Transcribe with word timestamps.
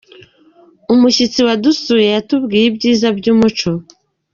Umushyitsi 0.93 1.39
wadusuye 1.47 2.07
yatubwiye 2.15 2.65
ibyiza 2.69 3.07
byumuco. 3.17 3.69